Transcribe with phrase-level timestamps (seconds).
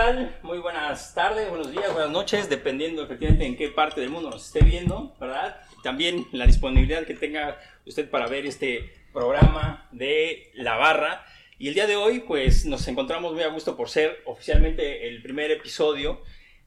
[0.00, 0.34] tal?
[0.42, 4.46] Muy buenas tardes, buenos días, buenas noches, dependiendo efectivamente en qué parte del mundo nos
[4.46, 5.60] esté viendo, ¿verdad?
[5.82, 11.26] También la disponibilidad que tenga usted para ver este programa de La Barra.
[11.58, 15.20] Y el día de hoy, pues nos encontramos muy a gusto por ser oficialmente el
[15.20, 16.22] primer episodio.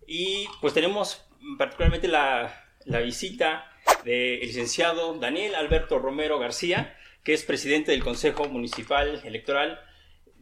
[0.06, 1.26] Y pues tenemos
[1.58, 2.54] particularmente la,
[2.86, 3.66] la visita
[4.06, 9.80] del licenciado Daniel Alberto Romero García, que es presidente del Consejo Municipal Electoral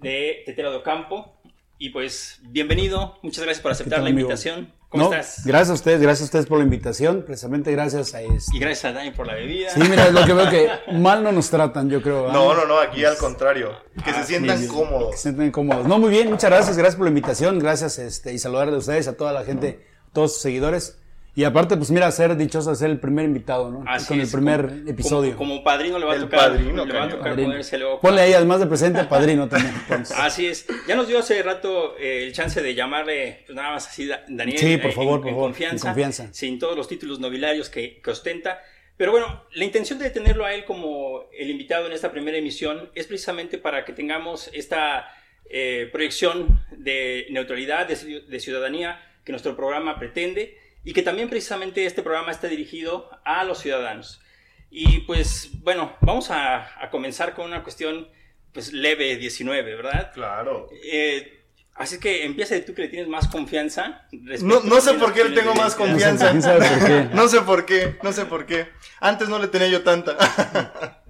[0.02, 1.41] de Tetela do Campo.
[1.84, 4.71] Y pues, bienvenido, muchas gracias por aceptar la invitación.
[4.90, 5.44] ¿Cómo estás?
[5.44, 8.55] Gracias a ustedes, gracias a ustedes por la invitación, precisamente gracias a este.
[8.55, 9.71] Y gracias a Dani por la bebida.
[9.71, 12.26] Sí, mira, es lo que veo que mal no nos tratan, yo creo.
[12.26, 12.35] ¿verdad?
[12.35, 15.09] No, no, no, aquí al contrario, que se sientan Sí, sí, cómodos.
[15.09, 15.88] Que se sientan cómodos.
[15.88, 19.07] No, muy bien, muchas gracias, gracias por la invitación, gracias este, y saludar a ustedes,
[19.07, 21.01] a toda la gente, todos sus seguidores.
[21.34, 23.85] Y aparte, pues mira, ser dichoso de ser el primer invitado, ¿no?
[23.88, 25.38] Así Con el primer como- episodio.
[25.38, 27.48] Como, como padrino le va a El tocar, padrino, le va a tocar Padrino.
[27.49, 27.99] ponerse luego.
[28.02, 29.73] Ponle ahí, además de presente, padrino también.
[29.90, 30.17] entonces.
[30.20, 30.66] Así es.
[30.90, 34.26] Ya nos dio hace rato eh, el chance de llamarle, pues nada más así, Da-
[34.27, 34.57] Daniel.
[34.57, 36.27] Sí, por eh, favor, en, por en favor, confianza, en confianza.
[36.34, 38.60] Sin todos los títulos nobiliarios que, que ostenta.
[38.98, 42.90] Pero bueno, la intención de tenerlo a él como el invitado en esta primera emisión
[42.93, 45.07] es precisamente para que tengamos esta
[45.49, 47.95] eh, proyección de neutralidad, de,
[48.27, 53.43] de ciudadanía que nuestro programa pretende y que también precisamente este programa está dirigido a
[53.43, 54.21] los ciudadanos.
[54.70, 58.07] Y pues bueno, vamos a, a comenzar con una cuestión
[58.54, 60.12] pues leve 19, ¿verdad?
[60.13, 60.70] Claro.
[60.84, 61.43] Eh,
[61.76, 64.07] así que empieza tú que le tienes más confianza.
[64.12, 66.34] No, no sé por qué le tengo más confianza.
[67.13, 68.68] No sé por qué, no sé por qué.
[69.00, 70.18] Antes no le tenía yo tanta.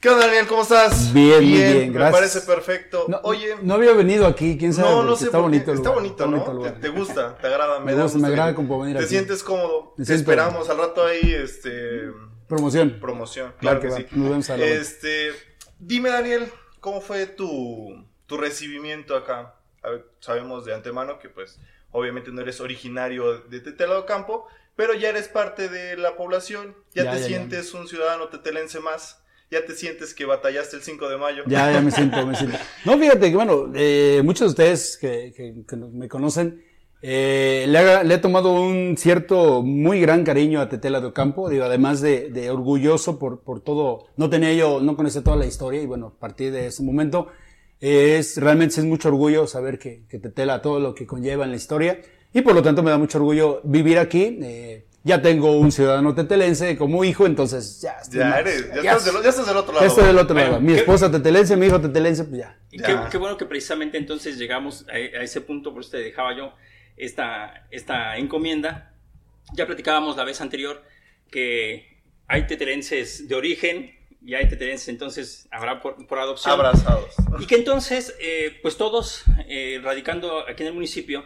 [0.00, 0.46] ¿Qué onda, Daniel?
[0.46, 1.12] ¿Cómo estás?
[1.12, 2.12] Bien, muy bien, Me gracias.
[2.12, 3.04] parece perfecto.
[3.08, 4.88] No, Oye, no había venido aquí, quién sabe.
[4.88, 6.30] no, no sé está bonito Está bonito, ¿no?
[6.32, 6.74] bonito el lugar.
[6.74, 7.36] ¿Te, te gusta?
[7.36, 7.80] ¿Te agrada?
[7.84, 9.10] Me da gusta, me agrada como venir ¿Te aquí.
[9.10, 9.92] sientes cómodo?
[9.98, 12.10] Me Te siento- esperamos al rato ahí, este...
[12.48, 12.98] Promoción.
[12.98, 14.08] Promoción, Claro claro, que sí.
[14.12, 14.80] Nos vemos a la vuelta.
[14.80, 15.32] Este,
[15.78, 19.54] dime Daniel, ¿cómo fue tu, tu recibimiento acá?
[19.82, 21.58] A ver, sabemos de antemano que pues
[21.92, 27.04] obviamente no eres originario de Tetela Campo, pero ya eres parte de la población, ya,
[27.04, 27.26] Ya, te ya, ya.
[27.28, 29.19] sientes un ciudadano tetelense más,
[29.50, 31.42] ya te sientes que batallaste el 5 de mayo.
[31.46, 32.56] Ya, ya me siento, me siento.
[32.84, 36.62] No, fíjate que, bueno, eh, muchos de ustedes que, que- que me conocen,
[37.02, 41.48] eh, le, haga- le he tomado un cierto, muy gran cariño a Tetela de Ocampo,
[41.48, 45.46] digo, además de, de orgulloso por, por todo, no tenía yo, no conocía toda la
[45.46, 47.26] historia y bueno, a partir de ese momento,
[47.80, 51.50] eh, es, realmente es mucho orgullo saber que, que Tetela, todo lo que conlleva en
[51.50, 52.00] la historia
[52.32, 56.14] y por lo tanto me da mucho orgullo vivir aquí, eh, ya tengo un ciudadano
[56.14, 59.46] tetelense como hijo, entonces ya estoy Ya más- eres, ya, ya estás del, ya estás
[59.46, 59.84] del otro lado.
[59.84, 60.60] ya estoy del otro Bueno, lado.
[60.60, 62.58] Mi ¿qué- esposa tetelense, mi hijo tetelense, pues ya.
[62.70, 62.86] Y Ya.
[62.86, 66.36] Qué, qué bueno que precisamente entonces llegamos a, a ese punto, por eso te dejaba
[66.36, 66.52] yo
[66.96, 68.94] esta, esta encomienda.
[69.54, 70.82] Ya platicábamos la vez anterior
[71.30, 76.52] que hay tetelenses de origen y hay tetelenses entonces habrá por, por adopción.
[76.52, 77.14] Abrazados.
[77.38, 81.24] Y que entonces, eh, pues todos, eh, radicando aquí en el municipio,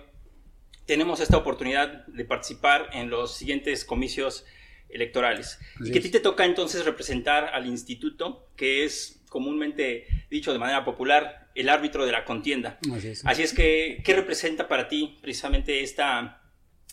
[0.87, 4.45] tenemos esta oportunidad de participar en los siguientes comicios
[4.89, 5.59] electorales.
[5.81, 10.53] Así y que a ti te toca entonces representar al instituto, que es comúnmente dicho
[10.53, 12.78] de manera popular, el árbitro de la contienda.
[12.94, 13.27] Así es.
[13.27, 16.43] Así es que, ¿qué representa para ti precisamente esta,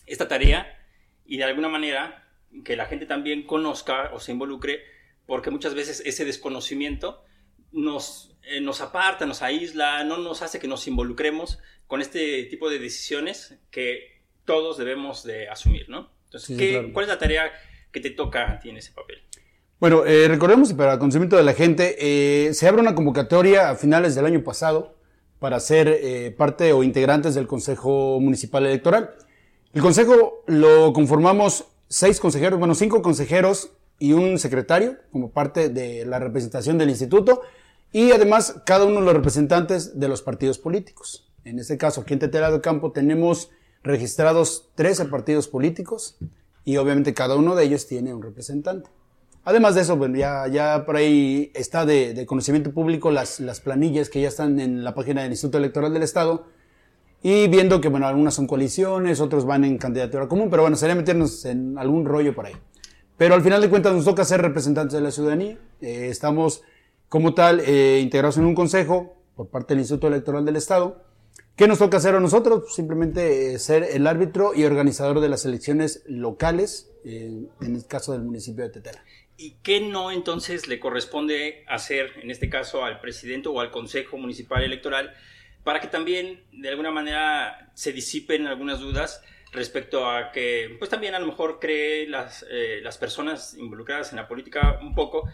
[0.06, 0.78] esta tarea?
[1.24, 2.28] Y de alguna manera
[2.64, 4.82] que la gente también conozca o se involucre,
[5.26, 7.24] porque muchas veces ese desconocimiento
[7.70, 12.70] nos, eh, nos aparta, nos aísla, no nos hace que nos involucremos con este tipo
[12.70, 16.10] de decisiones que todos debemos de asumir, ¿no?
[16.24, 16.92] Entonces, Sí, sí, ¿qué- claro.
[16.92, 17.52] ¿cuál es la tarea
[17.92, 19.18] que te toca a ti en ese papel?
[19.78, 24.14] Bueno, eh, recordemos para conocimiento de la gente, eh, se abre una convocatoria a finales
[24.14, 24.96] del año pasado
[25.40, 29.10] para ser eh, parte o integrantes del Consejo Municipal Electoral.
[29.74, 36.06] El Consejo lo conformamos seis consejeros, bueno, cinco consejeros y un secretario como parte de
[36.06, 37.42] la representación del instituto
[37.92, 41.28] y además cada uno de los representantes de los partidos políticos.
[41.44, 43.50] En este caso, aquí en Tetela de Campo tenemos
[43.82, 46.16] registrados 13 partidos políticos
[46.64, 48.90] y obviamente cada uno de ellos tiene un representante.
[49.44, 53.60] Además de eso, bueno, ya, ya por ahí está de, de conocimiento público las, las
[53.60, 56.46] planillas que ya están en la página del Instituto Electoral del Estado
[57.24, 60.94] y viendo que, bueno, algunas son coaliciones, otros van en candidatura común, pero bueno, sería
[60.94, 62.54] meternos en algún rollo por ahí.
[63.16, 65.58] Pero al final de cuentas nos toca ser representantes de la ciudadanía.
[65.80, 66.62] Eh, estamos
[67.08, 71.04] como tal eh, integrados en un consejo por parte del Instituto Electoral del Estado.
[71.56, 72.74] ¿Qué nos toca hacer a nosotros?
[72.74, 78.12] Simplemente eh, ser el árbitro y organizador de las elecciones locales, eh, en el caso
[78.12, 79.04] del municipio de Tetela.
[79.36, 84.16] ¿Y qué no entonces le corresponde hacer, en este caso, al presidente o al Consejo
[84.16, 85.12] Municipal Electoral,
[85.64, 89.22] para que también de alguna manera se disipen algunas dudas
[89.52, 94.16] respecto a que, pues también a lo mejor cree las, eh, las personas involucradas en
[94.16, 95.28] la política un poco,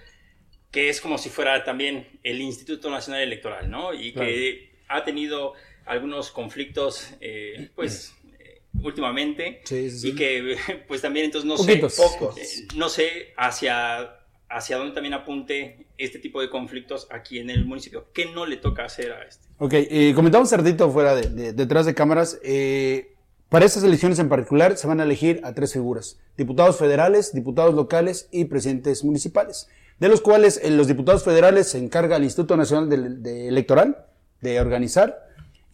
[0.71, 3.95] que es como si fuera también el Instituto Nacional Electoral, ¿no?
[3.95, 4.29] Y Claro.
[4.29, 5.55] que ha tenido
[5.89, 9.61] algunos conflictos, eh, pues, eh, últimamente.
[9.65, 10.09] Sí, sí, sí.
[10.11, 10.57] Y que,
[10.89, 11.95] pues, también entonces no Poquitos.
[11.95, 12.37] sé, Pocos.
[12.39, 14.17] eh, no sé hacia,
[14.49, 18.07] hacia dónde también apunte este tipo de conflictos aquí en el municipio.
[18.13, 19.47] ¿Qué no le toca hacer a este?
[19.59, 22.39] Ok, eh, comentamos un ratito fuera de, de- detrás de cámaras.
[22.43, 23.15] eh,
[23.49, 27.75] para estas elecciones en particular se van a elegir a tres figuras: diputados federales, diputados
[27.75, 29.69] locales y presidentes municipales.
[29.99, 34.05] De los cuales eh, los diputados federales se encarga el Instituto Nacional de, de Electoral
[34.43, 35.28] de organizar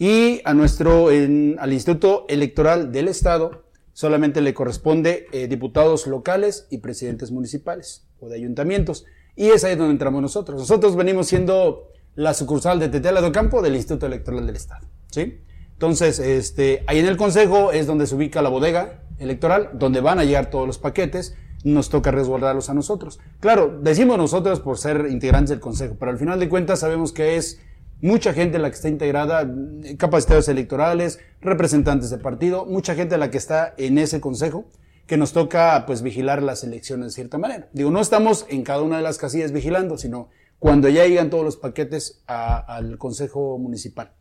[0.04, 3.64] y a nuestro al Instituto Electoral del Estado
[3.94, 9.06] solamente le corresponde eh, diputados locales y presidentes municipales o de ayuntamientos.
[9.34, 10.60] Y es ahí donde entramos nosotros.
[10.60, 14.86] Nosotros venimos siendo la sucursal de Tetela do Campo del Instituto Electoral del Estado.
[15.10, 15.38] ¿sí?
[15.72, 20.18] Entonces, este, ahí en el Consejo es donde se ubica la bodega electoral, donde van
[20.18, 21.34] a llegar todos los paquetes.
[21.64, 23.20] Nos toca resguardarlos a nosotros.
[23.40, 27.36] Claro, decimos nosotros por ser integrantes del Consejo, pero al final de cuentas sabemos que
[27.36, 27.58] es
[28.04, 29.50] mucha gente la que está integrada,
[29.96, 34.66] capacitados electorales, representantes de partido, mucha gente la que está en ese consejo,
[35.06, 37.68] que nos toca pues vigilar las elecciones de cierta manera.
[37.72, 40.28] Digo, no estamos en cada una de las casillas vigilando, sino
[40.58, 44.12] cuando ya llegan todos los paquetes a- al consejo municipal.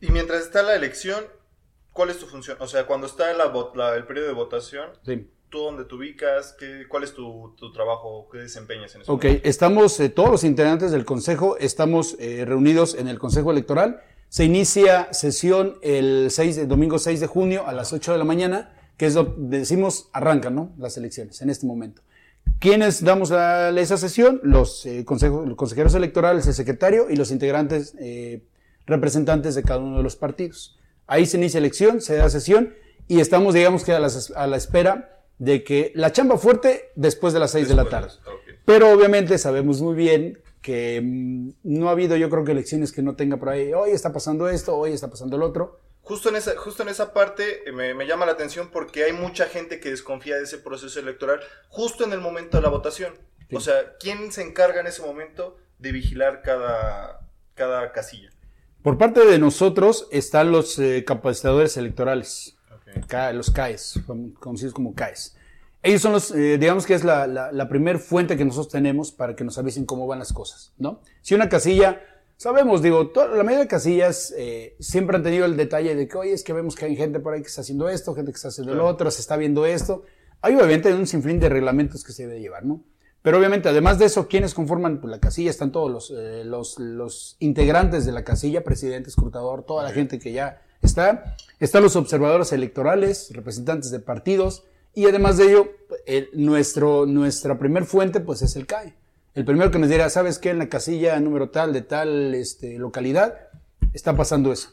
[0.00, 1.24] Y mientras está la elección,
[1.92, 2.56] ¿cuál es tu función?
[2.60, 5.28] O sea, cuando está la- el periodo de votación, Sí.
[5.50, 6.54] ¿Tú dónde te ubicas?
[6.58, 8.28] ¿Qué, ¿Cuál es tu, tu trabajo?
[8.30, 9.12] ¿Qué desempeñas en eso?
[9.12, 14.00] Ok, estamos, eh, todos los integrantes del Consejo, estamos eh, reunidos en el Consejo Electoral.
[14.28, 18.24] Se inicia sesión el 6 de, domingo 6 de junio a las 8 de la
[18.24, 20.72] mañana, que es donde decimos arrancan ¿no?
[20.78, 22.02] las elecciones en este momento.
[22.58, 24.40] ¿Quiénes damos a esa sesión?
[24.42, 27.94] Los, eh, consejo- los consejeros electorales, el secretario y los integrantes
[28.86, 30.78] representantes de cada uno de los partidos.
[31.06, 32.74] Ahí se inicia elección, se da sesión
[33.08, 37.32] y estamos, digamos que a, las- a la espera de que la chamba fuerte después
[37.32, 38.10] de las 6 de la tarde.
[38.66, 43.02] Pero obviamente sabemos muy bien que mm, no ha habido, yo creo que elecciones que
[43.02, 45.80] no tenga por ahí, hoy está pasando esto, hoy está pasando el otro.
[46.02, 49.14] Justo en esa, justo en esa parte eh, me, me llama la atención porque hay
[49.14, 53.14] mucha gente que desconfía de ese proceso electoral justo en el momento de la votación.
[53.48, 53.56] Sí.
[53.56, 58.28] O sea, ¿quién se encarga en ese momento de vigilar cada, cada casilla?
[58.82, 62.58] Por parte de nosotros están los eh, capacitadores electorales,
[62.98, 63.06] Ok.
[63.06, 65.36] Ca- los CAES, con- conocidos como CAES.
[65.82, 69.12] Ellos son los, eh, digamos que es la, la, la primer fuente que nosotros tenemos
[69.12, 71.00] para que nos avisen cómo van las cosas, ¿no?
[71.22, 72.02] Si una casilla,
[72.36, 76.18] sabemos, digo, to- la mayoría de casillas eh, siempre han tenido el detalle de que,
[76.18, 78.36] oye, es que vemos que hay gente por ahí que está haciendo esto, gente que
[78.36, 78.94] está haciendo lo Claro.
[78.94, 80.04] otro, se está viendo esto.
[80.42, 82.82] Hay obviamente un sinfín de reglamentos que se debe llevar, ¿no?
[83.22, 86.78] Pero obviamente, además de eso, quienes conforman pues, la casilla están todos los, eh, los,
[86.78, 91.36] los integrantes de la casilla, presidente, escrutador, toda la gente que ya está.
[91.58, 95.68] Están los observadores electorales, representantes de partidos, y además de ello,
[96.06, 98.94] el- nuestro, nuestra primer fuente pues es el CAE.
[99.34, 100.50] El primero que nos dirá, ¿sabes qué?
[100.50, 103.34] En la casilla número tal de tal este, localidad
[103.92, 104.70] está pasando eso.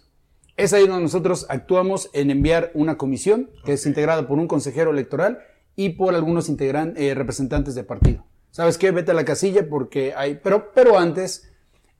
[0.55, 4.89] Es ahí donde nosotros actuamos en enviar una comisión que es integrada por un consejero
[4.89, 5.39] electoral
[5.75, 8.25] y por algunos integran, eh, representantes de partido.
[8.49, 8.89] ¿Sabes qué?
[8.89, 10.39] Vete a la casilla porque hay...
[10.43, 11.51] Pero, pero antes,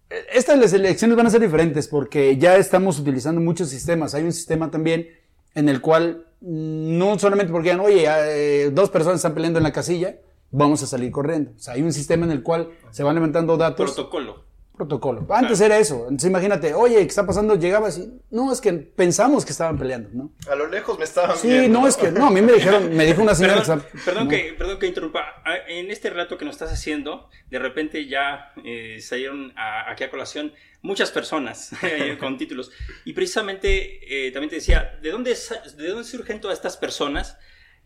[0.10, 4.14] estas las elecciones van a ser diferentes porque ya estamos utilizando muchos sistemas.
[4.14, 5.10] Hay un sistema también
[5.54, 9.72] en el cual no solamente porque digan, oye, eh, dos personas están peleando en la
[9.72, 10.18] casilla,
[10.52, 11.52] vamos a salir corriendo.
[11.68, 14.47] Hay un sistema en el cual se van levantando datos Protocolo.
[14.78, 15.26] Protocolo.
[15.30, 16.04] Antes era eso.
[16.04, 17.56] Entonces imagínate, oye, ¿qué está pasando?
[17.56, 20.32] Llegabas y, no, es que pensamos que estaban peleando, ¿no?
[20.50, 21.80] A lo lejos me estaban Sí, viendo.
[21.82, 24.24] no, es que, no, a mí me dijeron, me dijo una señora Perdón, que perdón
[24.26, 24.30] no.
[24.30, 25.42] que, perdón que interrumpa.
[25.44, 30.04] Ah, En este relato que nos estás haciendo, de repente ya eh, salieron a- aquí
[30.06, 32.72] a colación muchas personas eh, con títulos.
[33.04, 35.36] Y precisamente eh, también te decía, ¿de dónde,
[35.76, 37.38] ¿de dónde surgen todas estas personas?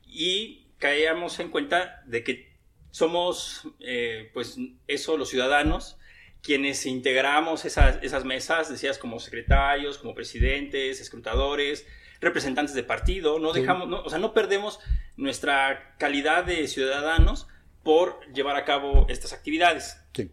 [0.05, 2.51] Y caíamos en cuenta de que
[2.91, 4.57] somos, eh, pues,
[4.88, 5.98] eso, los ciudadanos,
[6.43, 11.86] quienes integramos esas, esas mesas, decías, como secretarios, como presidentes, escrutadores,
[12.19, 14.79] representantes de partido, no dejamos, no, o sea, no perdemos
[15.17, 17.48] nuestra calidad de ciudadanos
[17.83, 19.98] por llevar a cabo estas actividades.
[20.13, 20.31] Sí.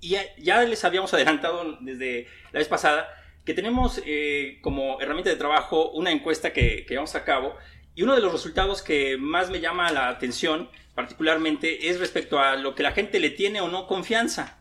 [0.00, 3.08] Y ya, ya les habíamos adelantado desde la vez pasada
[3.44, 7.56] que tenemos eh, como herramienta de trabajo una encuesta que, que llevamos a cabo
[7.94, 12.56] y uno de los resultados que más me llama la atención particularmente es respecto a
[12.56, 14.58] lo que la gente le tiene o no confianza.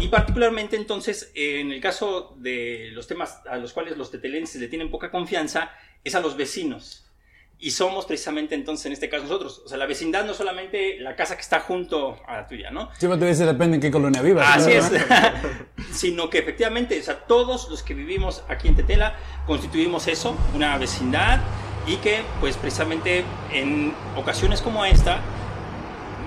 [0.00, 4.68] Y particularmente entonces, en el caso de los temas a los cuales los tetelenses le
[4.68, 5.72] tienen poca confianza,
[6.04, 7.06] es a los vecinos.
[7.62, 9.62] Y somos precisamente entonces en este caso nosotros.
[9.66, 12.88] O sea, la vecindad no solamente la casa que está junto a la tuya, ¿no?
[12.92, 14.46] Sí, pero te dice, depende en qué colonia vivas.
[14.56, 14.78] Así ¿no?
[14.78, 14.92] es.
[15.92, 19.14] Sino que efectivamente, o sea, todos los que vivimos aquí en Tetela
[19.46, 21.40] constituimos eso, una vecindad,
[21.86, 25.20] y que, pues, precisamente en ocasiones como esta,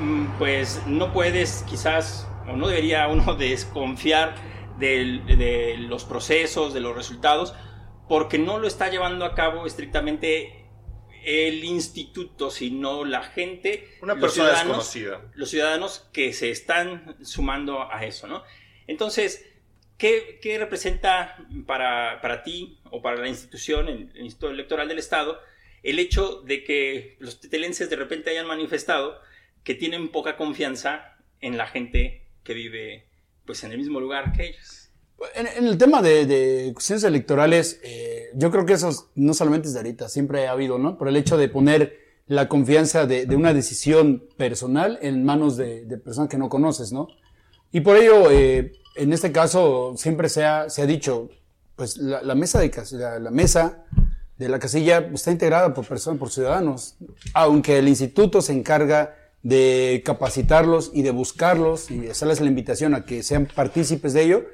[0.02, 4.36] mm, pues, no puedes quizás, o no debería uno desconfiar
[4.80, 7.54] del- de, los procesos, de los resultados,
[8.10, 10.66] porque no lo está llevando a cabo estrictamente
[11.26, 14.76] el instituto, sino la gente, Una los persona ciudadanos,
[15.36, 18.44] los ciudadanos que se están sumando a eso, ¿no?
[18.88, 19.50] Entonces,
[19.98, 25.00] ¿qué, qué representa para, para ti o para la institución, el, el Instituto Electoral del
[25.00, 25.40] Estado,
[25.82, 29.22] el hecho de que los tetelenses de repente hayan manifestado
[29.64, 33.08] que tienen poca confianza en la gente que vive
[33.46, 34.92] pues en el mismo lugar que ellos?
[35.36, 39.68] En, en el tema de, de cuestiones electorales, eh, yo creo que eso no solamente
[39.68, 40.98] es de ahorita, siempre ha habido, ¿no?
[40.98, 41.98] Por el hecho de poner
[42.28, 46.92] la confianza de, de una decisión personal en manos de, de, personas que no conoces,
[46.92, 47.08] ¿no?
[47.72, 51.30] Y por ello, eh, en este caso, siempre se ha, se ha dicho,
[51.76, 53.86] pues la, la mesa de la, la, mesa
[54.38, 56.96] de la casilla está integrada por personas, por ciudadanos,
[57.34, 63.06] aunque el instituto se encarga de capacitarlos y de buscarlos y hacerles la invitación a
[63.06, 64.46] que sean partícipes de ello,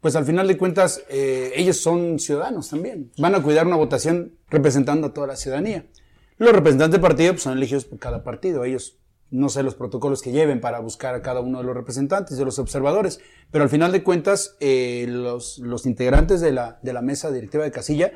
[0.00, 3.10] pues al final de cuentas eh, ellos son ciudadanos también.
[3.18, 5.86] Van a cuidar una votación representando a toda la ciudadanía.
[6.38, 8.64] Los representantes del partido pues, son elegidos por cada partido.
[8.64, 8.96] Ellos
[9.30, 12.44] no sé los protocolos que lleven para buscar a cada uno de los representantes, de
[12.44, 17.02] los observadores, pero al final de cuentas eh, los, los integrantes de la, de la
[17.02, 18.12] mesa directiva de casilla,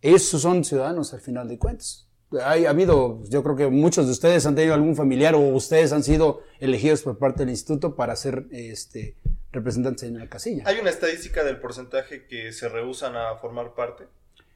[0.00, 2.05] esos son ciudadanos al final de cuentas.
[2.42, 5.92] Hay, ha habido, yo creo que muchos de ustedes han tenido algún familiar o ustedes
[5.92, 9.16] han sido elegidos por parte del instituto para ser este,
[9.52, 10.64] representantes en la casilla.
[10.66, 14.04] ¿Hay una estadística del porcentaje que se rehusan a formar parte?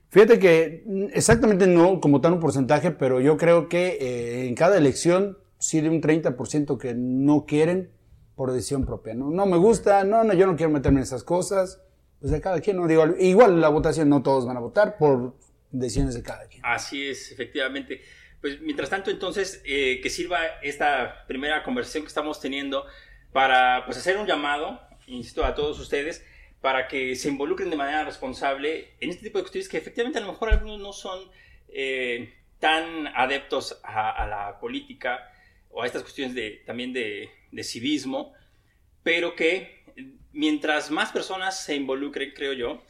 [0.08, 4.76] Fíjate que exactamente no como tal un porcentaje, pero yo creo que eh, en cada
[4.76, 7.92] elección sí de un 30% que no quieren
[8.34, 9.14] por decisión propia.
[9.14, 11.80] No, no me gusta, no, no, yo no quiero meterme en esas cosas.
[12.18, 15.34] Pues de cada quien, no digo, igual la votación no todos van a votar por
[15.70, 16.62] decisiones de cada quien.
[16.64, 18.02] Así es, efectivamente.
[18.40, 22.86] Pues mientras tanto, entonces, eh, que sirva esta primera conversación que estamos teniendo
[23.32, 26.24] para pues, hacer un llamado, insisto, a todos ustedes,
[26.60, 30.22] para que se involucren de manera responsable en este tipo de cuestiones que efectivamente a
[30.22, 31.30] lo mejor algunos no son
[31.68, 35.32] eh, tan adeptos a, a, la política
[35.70, 38.34] o a estas cuestiones de, también de, de civismo,
[39.02, 39.84] pero que
[40.32, 42.82] mientras más personas se involucren, creo yo,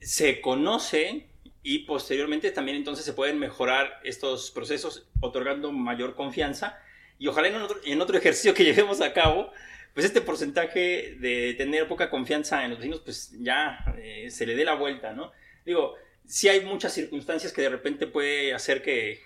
[0.00, 1.31] se conoce
[1.62, 6.78] y posteriormente también entonces se pueden mejorar estos procesos otorgando mayor confianza
[7.18, 9.52] y ojalá en otro, en otro ejercicio que llevemos a cabo,
[9.94, 14.56] pues este porcentaje de tener poca confianza en los vecinos, pues ya eh, se le
[14.56, 15.32] dé la vuelta, ¿no?
[15.64, 15.94] Digo,
[16.26, 19.20] sí hay muchas circunstancias que de repente puede hacer que,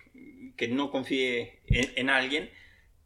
[0.57, 2.51] que no confíe en, en alguien,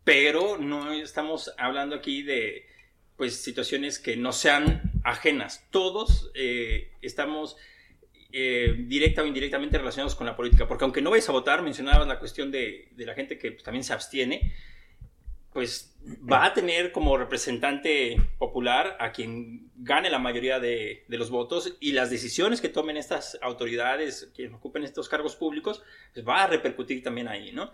[0.04, 2.66] pero no estamos hablando aquí de
[3.16, 5.66] pues situaciones que no sean ajenas.
[5.70, 7.58] Todos eh, estamos
[8.32, 12.06] eh, directa o indirectamente relacionados con la política, porque aunque no vayas a votar, mencionabas
[12.06, 14.52] la cuestión de, la gente que pues, también se abstiene,
[15.52, 15.96] pues
[16.30, 21.76] va a tener como representante popular a quien gane la mayoría de, de, los votos
[21.80, 25.82] y las decisiones que tomen estas autoridades, quienes ocupen estos cargos públicos,
[26.14, 27.72] pues va a repercutir también ahí, ¿no?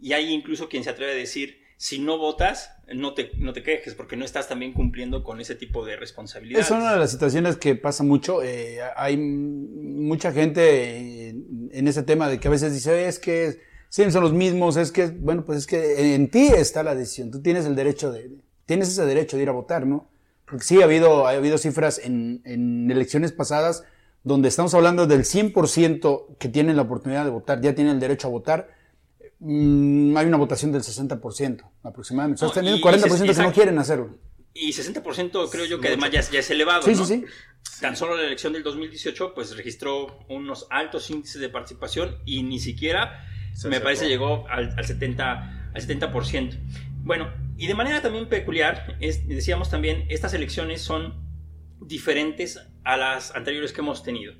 [0.00, 3.62] Y hay incluso quien se atreve a decir, si no votas, no te, no te
[3.62, 6.66] quejes, porque no estás también cumpliendo con ese tipo de responsabilidades.
[6.66, 8.42] Es una de las situaciones que pasa mucho.
[8.42, 14.12] Eh, hay mucha gente en, ese tema de que a veces dice, es que siempre
[14.12, 17.30] son los mismos, es que, bueno, pues es que en ti está la decisión.
[17.30, 18.30] Tú tienes el derecho de,
[18.64, 20.08] tienes ese derecho de ir a votar, ¿no?
[20.46, 23.84] Porque sí ha habido, ha habido cifras en, en elecciones pasadas
[24.22, 28.28] donde estamos hablando del 100% que tienen la oportunidad de votar, ya tienen el derecho
[28.28, 28.75] a votar
[29.38, 32.44] mmm, hay una votación del 60% aproximadamente.
[32.44, 34.18] O sea, teniendo 40% que no quieren hacerlo.
[34.52, 36.82] Y 60% creo yo que además ya, ya es elevado.
[36.82, 37.04] Sí, ¿no?
[37.04, 37.24] sí, sí.
[37.80, 42.58] Tan solo la elección del 2018 pues registró unos altos índices de participación y ni
[42.58, 46.58] siquiera Se me parece llegó al, al, 70, al 70%.
[47.02, 51.26] Bueno, y de manera también peculiar, es, decíamos también, estas elecciones son
[51.80, 54.34] diferentes a las anteriores que hemos tenido.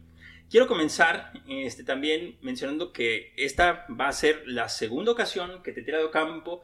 [0.50, 5.98] Quiero comenzar este, también mencionando que esta va a ser la segunda ocasión que Tetela
[5.98, 6.62] de Campo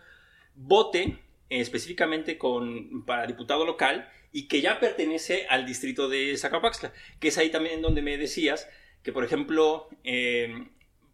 [0.55, 6.93] vote eh, específicamente con, para diputado local y que ya pertenece al distrito de Zacapaxtla,
[7.19, 8.69] que es ahí también donde me decías
[9.03, 10.69] que, por ejemplo, eh,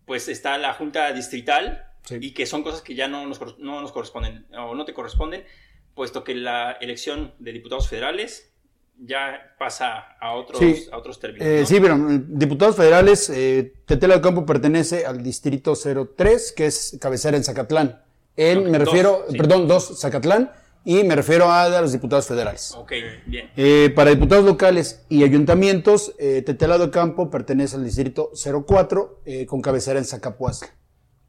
[0.05, 2.19] pues está la Junta Distrital sí.
[2.21, 5.45] y que son cosas que ya no nos, no nos corresponden o no te corresponden,
[5.95, 8.48] puesto que la elección de diputados federales
[8.99, 10.87] ya pasa a otros, sí.
[10.91, 11.47] a otros términos.
[11.47, 11.65] Eh.
[11.67, 11.97] Sí, pero
[12.29, 18.03] diputados federales, eh, Tetela de Campo pertenece al distrito 03, que es cabecera en Zacatlán.
[18.37, 19.37] En, Ok, me dos, refiero, sí.
[19.37, 20.51] perdón, dos Zacatlán,
[20.85, 22.73] y me refiero a, a los diputados federales.
[22.77, 22.93] Ok,
[23.27, 23.51] bien.
[23.57, 28.31] Eh, para diputados locales y ayuntamientos, eh, Tetela de Campo pertenece al distrito
[28.67, 30.69] 04, eh, con cabecera en Zacapuazla.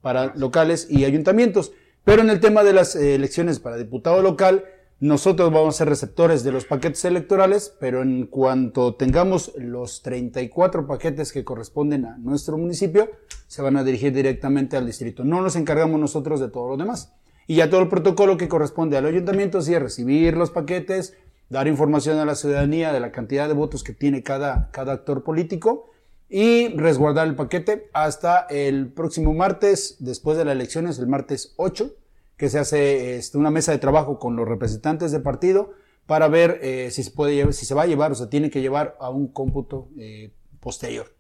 [0.02, 1.74] Para locales y ayuntamientos.
[2.06, 4.64] Pero en el tema de las elecciones para diputado local,
[5.02, 10.88] nosotros vamos a ser receptores de los paquetes electorales, pero en cuanto tengamos los 34
[10.88, 13.10] paquetes que corresponden a nuestro municipio,
[13.48, 15.24] se van a dirigir directamente al distrito.
[15.24, 17.14] No nos encargamos nosotros de todo lo demás.
[17.48, 21.16] Y ya todo el protocolo que corresponde al ayuntamiento sí es recibir los paquetes,
[21.48, 25.24] dar información a la ciudadanía de la cantidad de votos que tiene cada, cada actor
[25.24, 25.92] político
[26.28, 31.96] y resguardar el paquete hasta el próximo martes, después de las elecciones, el martes 8
[32.40, 35.74] que se hace este, una mesa de trabajo con los representantes del partido
[36.06, 38.62] para ver eh, si, se puede, si se va a llevar o se tiene que
[38.62, 41.14] llevar a un cómputo eh, posterior.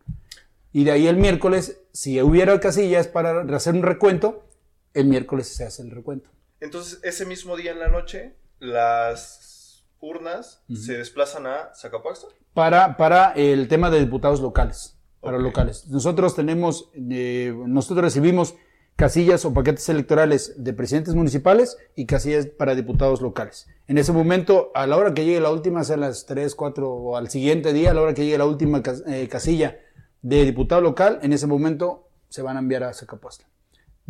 [0.71, 4.45] Y de ahí el miércoles, si hubiera casillas para hacer un recuento,
[4.93, 6.29] el miércoles se hace el recuento.
[6.61, 12.27] Entonces, ese mismo día en la noche, las urnas se desplazan a Zacapuaxta.
[12.53, 14.97] Para, para el tema de diputados locales.
[15.19, 15.87] Para locales.
[15.89, 18.55] Nosotros tenemos, eh, nosotros recibimos
[18.99, 23.65] casillas o paquetes electorales de presidentes municipales y casillas para diputados locales.
[23.87, 27.15] En ese momento, a la hora que llegue la última, sea las 3, 4 o
[27.15, 29.79] al siguiente día, a la hora que llegue la última eh, casilla
[30.21, 33.45] de diputado local, en ese momento se van a enviar a Zacapuasta.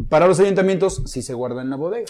[0.09, 2.07] Para los ayuntamientos, sí se guarda en la bodega.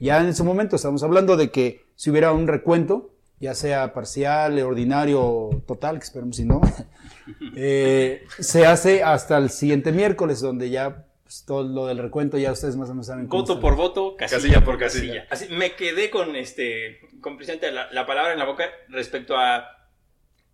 [0.00, 3.10] Ya en ese momento estamos hablando de que si hubiera un recuento,
[3.40, 6.60] ya sea parcial, ordinario o total, que esperemos si no,
[7.56, 12.52] eh, se hace hasta el siguiente miércoles, donde ya pues, todo lo del recuento ya
[12.52, 13.26] ustedes más o menos saben.
[13.26, 15.26] Voto por voto, casilla, por casilla.
[15.30, 19.88] Así, me quedé con este, con la, la, palabra en la boca respecto a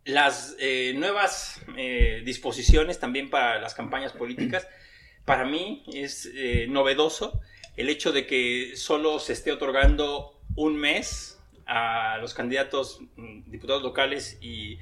[0.05, 4.69] las eh, nuevas eh, disposiciones también para las campañas políticas.
[5.25, 7.41] Para mí es eh, novedoso
[7.77, 13.83] el hecho de que solo se esté otorgando un mes a los candidatos, mm, diputados
[13.83, 14.79] locales y,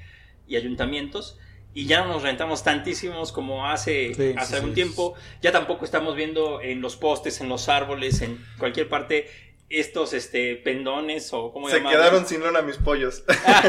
[0.47, 1.39] y ayuntamientos
[1.77, 5.13] y ya no nos rentamos tantísimos como hace, hace algún tiempo.
[5.43, 9.27] Ya tampoco estamos viendo en los postes, en los árboles, en cualquier parte
[9.69, 13.25] estos este, pendones o cómo Se quedaron sin lona mis pollos.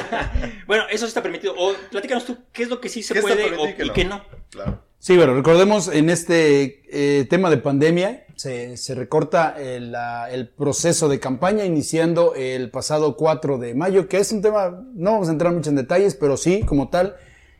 [0.67, 1.53] bueno, eso está permitido.
[1.57, 3.45] O platícanos tú, ¿qué es lo que sí se puede
[3.77, 4.23] y qué no?
[4.51, 4.85] Claro.
[4.99, 9.93] Sí, pero recordemos en este eh, tema de pandemia, se, se recorta el,
[10.31, 15.11] el, proceso de campaña iniciando el pasado 4 de mayo, que es un tema, no
[15.11, 17.17] vamos a entrar mucho en detalles, pero sí, como tal,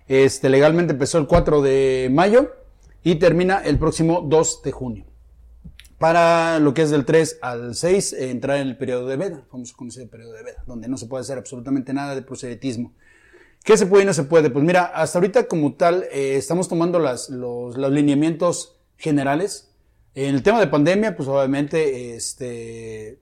[0.08, 2.52] este, legalmente empezó el 4 de mayo
[3.04, 5.06] y termina el próximo 2 de junio.
[5.98, 9.46] Para lo que es del 3 al 6, eh, entrar en el periodo de veda,
[9.50, 12.94] conocer el periodo de veda, donde no se puede hacer absolutamente nada de proselitismo.
[13.64, 14.50] ¿Qué se puede y no se puede?
[14.50, 19.74] Pues mira, hasta ahorita como tal eh, estamos tomando los, lineamientos generales.
[20.14, 23.20] En el tema de pandemia, pues obviamente, este,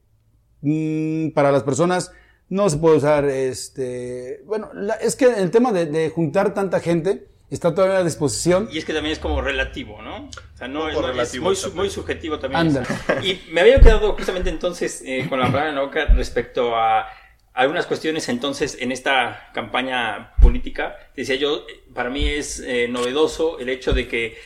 [0.61, 2.11] mm, para las personas
[2.49, 4.69] no se puede usar, este, bueno,
[5.01, 8.69] es que el tema de, juntar tanta gente está todavía a disposición.
[8.71, 10.25] Y es que también es como relativo, ¿no?
[10.27, 12.83] O sea, no, es muy, muy, subjetivo también.
[13.23, 17.07] Y me había quedado justamente entonces eh, con la palabra en la boca respecto a
[17.53, 20.97] algunas cuestiones entonces en esta campaña política.
[21.15, 24.37] Decía yo, para mí es eh, novedoso el hecho de que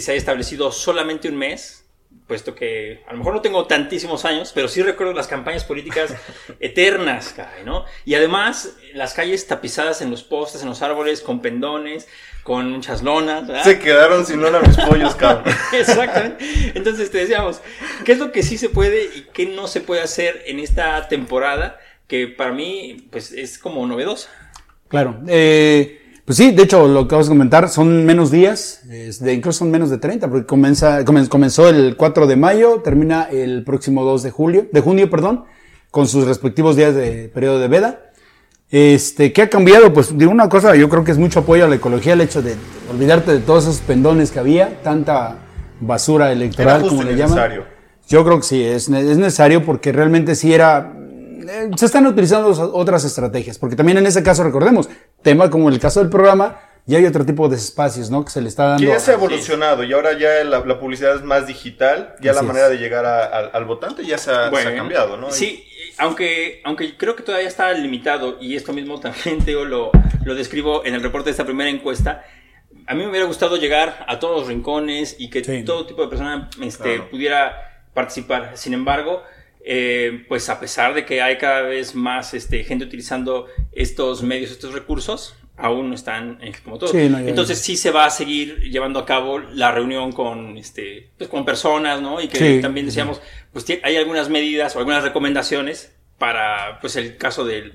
[0.00, 1.83] se haya establecido solamente un mes
[2.26, 6.14] puesto que a lo mejor no tengo tantísimos años, pero sí recuerdo las campañas políticas
[6.60, 7.34] eternas,
[7.64, 7.84] ¿no?
[8.04, 12.08] Y además las calles tapizadas en los postes, en los árboles, con pendones,
[12.42, 13.64] con muchas lonas.
[13.64, 15.54] Se quedaron sin lona mis pollos, cabrón.
[15.72, 16.72] Exactamente.
[16.74, 17.60] Entonces te decíamos,
[18.04, 21.08] ¿qué es lo que sí se puede y qué no se puede hacer en esta
[21.08, 21.78] temporada?
[22.06, 24.28] Que para mí, pues, es como novedosa.
[24.88, 25.20] Claro.
[25.26, 29.58] Eh, pues sí, de hecho, lo que vamos a comentar son menos días, de, incluso
[29.58, 34.22] son menos de 30, porque comienza, comenzó el 4 de mayo, termina el próximo 2
[34.22, 35.44] de julio, de junio, perdón,
[35.90, 38.00] con sus respectivos días de periodo de veda.
[38.70, 39.92] Este, ¿qué ha cambiado?
[39.92, 42.40] Pues de una cosa, yo creo que es mucho apoyo a la ecología, el hecho
[42.40, 42.56] de
[42.90, 45.36] olvidarte de todos esos pendones que había, tanta
[45.78, 47.64] basura electoral, como le llaman.
[48.08, 50.92] Yo creo que sí, es, es necesario porque realmente sí era
[51.48, 54.88] eh, se están utilizando otras estrategias, porque también en ese caso, recordemos,
[55.22, 58.24] tema como el caso del programa, ya hay otro tipo de espacios, ¿no?
[58.24, 58.82] Que se le está dando.
[58.82, 62.42] Que ya se ha evolucionado y ahora ya la, publicidad es más digital, ya la
[62.42, 65.30] manera de llegar al votante ya se ha, cambiado, ¿no?
[65.30, 65.64] Sí,
[65.98, 69.90] aunque, aunque creo que todavía está limitado y esto mismo también Teo lo,
[70.24, 72.24] lo describo en el reporte de esta primera encuesta.
[72.86, 76.08] A mí me hubiera gustado llegar a todos los rincones y que todo tipo de
[76.08, 78.52] persona este, pudiera participar.
[78.56, 79.22] Sin embargo,
[79.66, 84.50] eh, pues a pesar de que hay cada vez más este, gente utilizando estos medios,
[84.50, 86.94] estos recursos, aún no están eh, como todos.
[86.94, 91.46] Entonces sí se va a seguir llevando a cabo la reunión con, este, pues, con
[91.46, 92.20] personas, ¿no?
[92.20, 93.22] Y que también decíamos,
[93.54, 97.72] pues hay algunas medidas o algunas recomendaciones para pues el caso de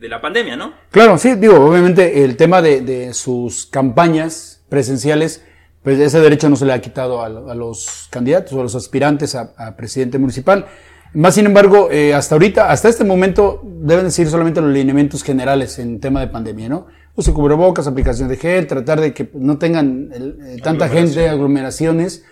[0.00, 0.72] la pandemia, ¿no?
[0.90, 5.44] Claro, sí, digo, obviamente el tema de, sus campañas presenciales,
[5.82, 9.34] pues ese derecho no se le ha quitado a, los candidatos o a los aspirantes
[9.34, 10.66] a presidente municipal.
[11.12, 15.78] Más sin embargo, eh, hasta ahorita, hasta este momento, deben decir solamente los lineamientos generales
[15.78, 16.86] en tema de pandemia, ¿no?
[17.16, 22.24] Uso cubrebocas, aplicación de gel, tratar de que no tengan eh, tanta gente, aglomeraciones.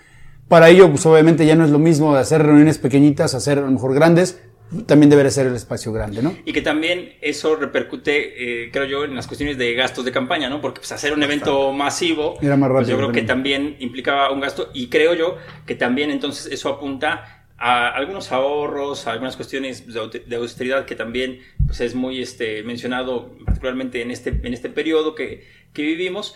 [0.47, 3.63] Para ello, pues obviamente ya no es lo mismo de hacer reuniones pequeñitas, hacer a
[3.63, 4.41] lo mejor grandes,
[4.87, 6.37] también debería ser el espacio grande, ¿no?
[6.45, 10.49] Y que también eso repercute, eh, creo yo, en las cuestiones de gastos de campaña,
[10.51, 10.61] ¿no?
[10.61, 14.31] Porque pues, hacer un evento masivo, Era más pues, rápido, yo creo que también implicaba
[14.31, 15.37] un gasto y creo yo
[15.67, 21.41] que también entonces eso apunta a algunos ahorros, a algunas cuestiones de austeridad que también
[21.67, 26.35] pues, es muy este, mencionado particularmente en este, en este periodo que, que vivimos.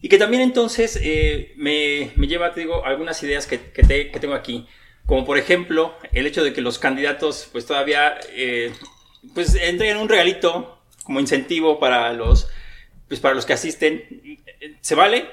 [0.00, 4.10] Y que también entonces eh, me, me lleva, te digo, algunas ideas que, que, te-
[4.10, 4.66] que tengo aquí.
[5.06, 8.72] Como por ejemplo, el hecho de que los candidatos pues todavía eh,
[9.34, 12.48] pues entreguen un regalito como incentivo para los,
[13.08, 14.04] pues, para los que asisten.
[14.80, 15.26] ¿Se vale?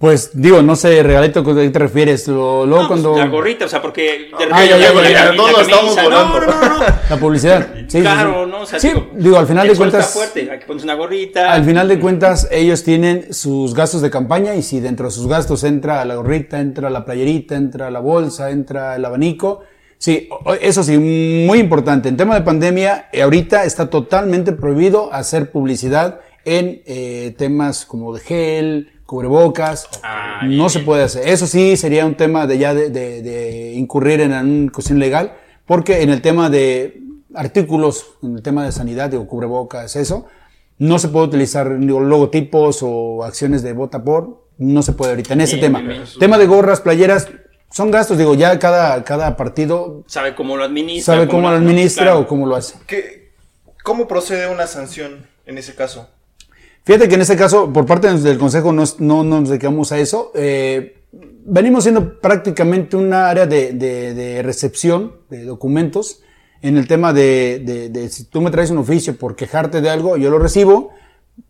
[0.00, 2.26] Pues digo, no sé, regalito, ¿a qué te refieres?
[2.26, 3.18] Lo- luego No, pues, cuando...
[3.18, 5.58] la gorrita, o sea, porque de Ah, ya, ya, la- ya, ya, la- todos la
[5.58, 6.84] lo estamos camisa, no, no, no, no.
[7.10, 7.68] La publicidad.
[7.90, 8.50] Sí, claro, sí.
[8.50, 8.60] ¿no?
[8.62, 10.06] O sea, Sí, digo, digo, al final de cuentas...
[10.06, 11.52] Está fuerte, hay que ponerse una gorrita.
[11.52, 15.26] Al final de cuentas, ellos tienen sus gastos de campaña y si dentro de sus
[15.28, 19.60] gastos entra la gorrita, entra la playerita, entra la bolsa, entra el abanico.
[19.98, 20.30] Sí,
[20.62, 22.08] eso sí, muy importante.
[22.08, 28.14] En tema de pandemia, eh, ahorita está totalmente prohibido hacer publicidad en eh, temas como
[28.14, 29.88] de gel, cubrebocas.
[30.04, 31.28] Ah, no bien, se puede hacer.
[31.28, 35.32] Eso sí sería un tema de ya de, de- de incurrir en una cuestión legal,
[35.66, 37.02] porque en el tema de
[37.34, 40.26] artículos, en el tema de sanidad, digo, cubrebocas, eso,
[40.78, 45.34] no se puede utilizar digo, logotipos o acciones de vota por, no se puede ahorita
[45.34, 45.78] en ese Bien, tema.
[45.80, 46.04] bien, bien.
[46.20, 47.28] Tema de gorras, playeras,
[47.72, 51.14] son gastos, digo, ya cada, cada partido Sabe cómo lo administra.
[51.14, 52.20] sabe cómo lo administra claro.
[52.20, 52.76] o cómo lo hace.
[52.86, 53.32] ¿Qué-
[53.82, 56.08] ¿Cómo procede una sanción en ese caso?
[56.84, 60.32] Fíjate que en este caso, por parte del Consejo, no, no nos dedicamos a eso.
[60.34, 60.96] Eh,
[61.44, 66.22] venimos siendo prácticamente un área de, de- de recepción de documentos
[66.62, 70.30] en el tema de, si tú me traes un oficio por quejarte de algo, yo
[70.30, 70.90] lo recibo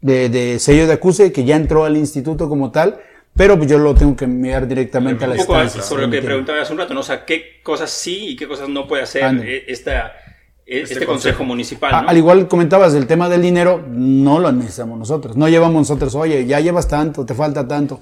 [0.00, 3.00] de, sello de acuse que ya entró al instituto como tal,
[3.34, 5.82] pero pues yo lo tengo que enviar directamente a la poco estancia.
[5.82, 7.00] sobre lo que preguntaba hace un rato, ¿no?
[7.00, 9.56] O sea, qué cosas sí y qué cosas no puede hacer Ándale.
[9.58, 10.12] eh, esta,
[10.70, 11.44] este, Este consejo, consejo.
[11.44, 12.04] municipal.
[12.06, 15.36] Al igual comentabas del tema del dinero, no lo administramos nosotros.
[15.36, 18.00] No llevamos nosotros, oye, ya llevas tanto, te falta tanto.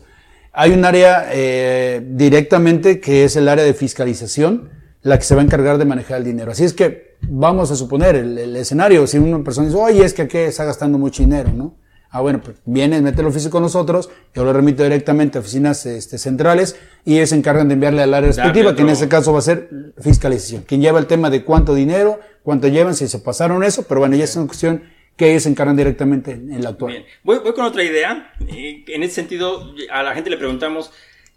[0.53, 4.69] Hay un área eh, directamente que es el área de fiscalización,
[5.01, 6.53] la que se va a encargar de manejar el dinero.
[6.53, 10.13] Así es que vamos a suponer el, el escenario, si una persona dice, oye, es
[10.13, 11.75] que aquí está gastando mucho dinero, ¿no?
[12.11, 15.85] Ah, bueno, pues viene, mete el oficio con nosotros, yo lo remito directamente a oficinas
[15.85, 19.31] este, centrales y ellos se encargan de enviarle al área respectiva, que en ese caso
[19.35, 20.63] va a ser fiscalización.
[20.63, 24.17] Quien lleva el tema de cuánto dinero, cuánto llevan, si se pasaron eso, pero bueno,
[24.17, 24.83] ya es una cuestión
[25.19, 26.93] que ellos se encargan directamente en la actual.
[26.93, 27.05] Bien.
[27.23, 28.33] Voy, voy con otra idea.
[28.49, 30.91] Eh, En ese sentido, a la gente le preguntamos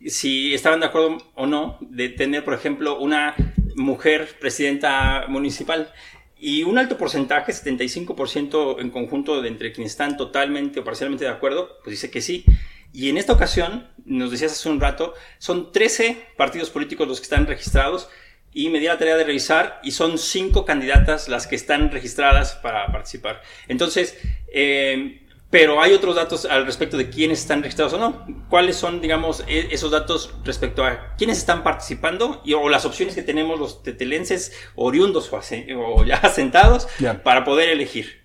[0.06, 3.36] si estaban de acuerdo o no de tener, por ejemplo, una
[3.76, 5.91] mujer presidenta municipal.
[6.39, 11.32] Y un alto porcentaje, 75% en conjunto de entre quienes están totalmente o parcialmente de
[11.32, 12.45] acuerdo, pues dice que sí.
[12.93, 17.26] Y en esta ocasión, nos decías hace un rato, son 13 partidos políticos los que
[17.26, 18.08] están registrados
[18.54, 22.54] y me di la tarea de revisar y son cinco candidatas las que están registradas
[22.54, 23.42] para participar.
[23.68, 24.18] Entonces,
[24.54, 25.18] eh,
[25.50, 28.26] pero hay otros datos al respecto de quiénes están registrados o no.
[28.50, 33.16] ¿Cuáles son, digamos, e- esos datos respecto a quiénes están participando y, o las opciones
[33.16, 36.88] que tenemos los tetelenses oriundos o, ya asentados
[37.24, 38.22] para poder elegir?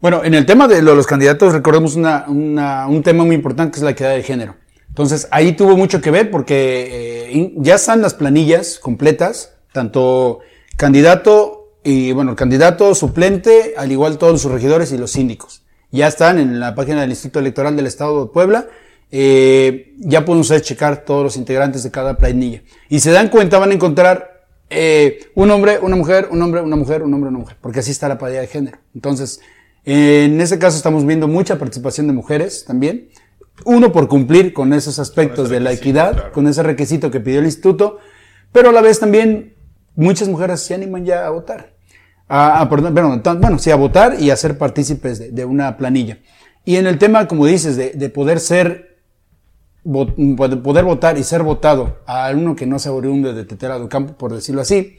[0.00, 3.72] Bueno, en el tema de lo- los candidatos, recordemos una- una- un tema muy importante
[3.72, 4.56] que es la equidad de género.
[4.98, 10.40] Entonces, ahí tuvo mucho que ver porque eh, ya están las planillas completas, tanto
[10.76, 15.62] candidato y, bueno, candidato, suplente, al igual todos sus regidores y los síndicos.
[15.92, 18.66] Ya están en la página del Instituto Electoral del Estado de Puebla.
[19.12, 22.64] Eh, ya pueden ustedes checar todos los integrantes de cada planilla.
[22.88, 26.74] Y se dan cuenta, van a encontrar eh, un hombre, una mujer, un hombre, una
[26.74, 28.78] mujer, un hombre, una mujer, porque así está la paridad de género.
[28.96, 29.38] Entonces,
[29.84, 33.10] en ese caso estamos viendo mucha participación de mujeres también.
[33.64, 36.32] Uno por cumplir con esos aspectos de la equidad, claro.
[36.32, 37.98] con ese requisito que pidió el instituto,
[38.52, 39.54] pero a la vez también
[39.96, 41.74] muchas mujeres se animan ya a votar.
[42.28, 45.76] A, a- perdón, tan- bueno, sí, a votar y a ser partícipes de, de una
[45.76, 46.18] planilla.
[46.64, 48.98] Y en el tema, como dices, de, de poder ser
[50.36, 54.14] poder votar y ser votado a uno que no sea oriundo de Tetera do Campo,
[54.18, 54.98] por decirlo así,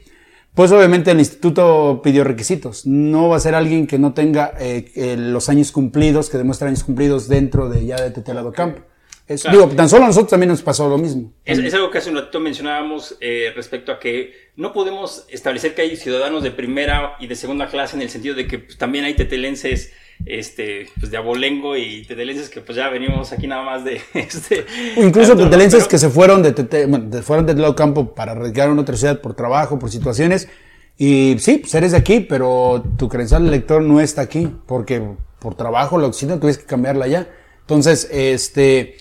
[0.60, 2.84] pues obviamente el instituto pidió requisitos.
[2.84, 6.68] No va a ser alguien que no tenga eh, eh, los años cumplidos, que demuestre
[6.68, 8.82] años cumplidos dentro de ya de Tetera do Campo.
[9.26, 9.56] Es- Claro.
[9.58, 11.32] Digo, tan solo a nosotros también nos pasó lo mismo.
[11.46, 15.74] Es, es algo que hace un ratito mencionábamos eh, respecto a que no podemos establecer
[15.74, 18.76] que hay ciudadanos de primera y de segunda clase en el sentido de que pues,
[18.76, 19.94] también hay tetelenses
[20.26, 24.66] este, pues de abolengo y tetelenses que pues ya venimos aquí nada más de este.
[24.96, 28.78] Incluso tetelenses que se fueron de, tete, bueno, fueron de Lado Campo para radicar en
[28.78, 30.48] otra ciudad por trabajo, por situaciones.
[30.96, 35.02] Y sí, pues eres de aquí, pero tu credencial de lector no está aquí, porque
[35.38, 37.26] por trabajo la oficina tuviste que cambiarla ya.
[37.62, 38.96] Entonces, este,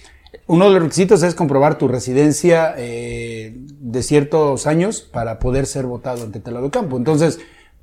[0.47, 5.85] uno de los requisitos es comprobar tu residencia eh, de ciertos años para poder ser
[5.85, 6.95] votado ante Telado Campo.
[6.95, 7.39] Entonces,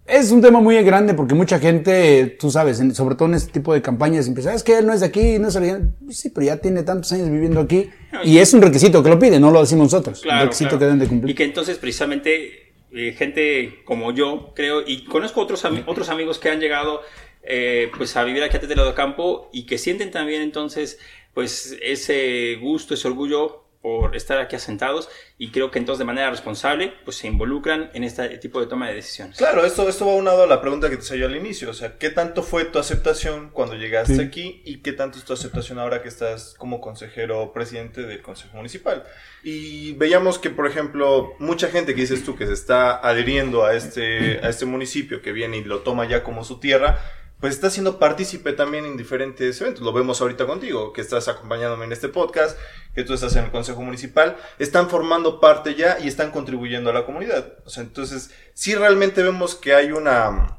[0.06, 3.74] es un tema muy grande porque mucha gente, tú sabes, sobre todo en este tipo
[3.74, 6.46] de campañas, empieza, es que él no es de aquí, no es de Sí, pero
[6.46, 7.90] ya tiene tantos años viviendo aquí.
[8.24, 10.20] Y es un requisito que lo pide, no lo decimos nosotros.
[10.20, 10.78] Claro, un requisito claro.
[10.78, 11.30] que deben de cumplir.
[11.30, 16.50] Y que entonces precisamente eh, gente como yo, creo, y conozco otros, otros amigos que
[16.50, 17.00] han llegado
[17.42, 20.98] eh, pues a vivir aquí a Telado Campo y que sienten también entonces
[21.34, 26.28] pues ese gusto, ese orgullo por estar aquí asentados y creo que entonces de manera
[26.28, 29.36] responsable pues se involucran en este tipo de toma de decisiones.
[29.38, 31.70] Claro, esto, esto va unado a la pregunta que te salió al inicio.
[31.70, 34.22] O sea, ¿qué tanto fue tu aceptación cuando llegaste Sí.
[34.22, 38.56] aquí y qué tanto es tu aceptación ahora que estás como consejero presidente del Consejo
[38.56, 39.04] Municipal?
[39.44, 43.76] Y veíamos que, por ejemplo, mucha gente que dices tú que se está adhiriendo a
[43.76, 46.98] este, a este municipio que viene y lo toma ya como su tierra,
[47.38, 49.82] pues está siendo partícipe también en diferentes eventos.
[49.84, 52.58] Lo vemos ahorita contigo, que estás acompañándome en este podcast,
[52.96, 54.38] que tú estás en el Consejo Municipal.
[54.58, 57.52] Están formando parte ya y están contribuyendo a la comunidad.
[57.76, 60.58] Entonces, sí realmente vemos que hay una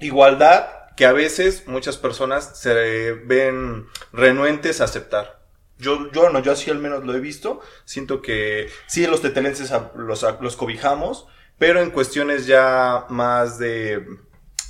[0.00, 5.40] igualdad que a veces muchas personas se ven renuentes a aceptar.
[5.78, 7.60] Yo, yo no, yo así al menos lo he visto.
[7.84, 14.04] Siento que sí, los tetelenses los, los cobijamos, pero en cuestiones ya más de,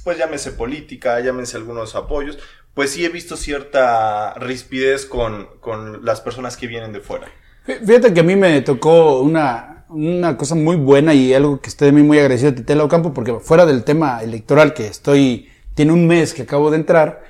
[0.04, 2.38] pues llámese política, llámense algunos apoyos,
[2.74, 7.26] pues sí he visto cierta rispidez con, con las personas que vienen de fuera.
[7.66, 11.68] Fí- Fíjate que a mí me tocó una, una cosa muy buena y algo que
[11.68, 15.48] estoy de mí muy agradecido a Tetela Ocampo, porque fuera del tema electoral que estoy,
[15.74, 17.22] tiene un mes que acabo de entrar,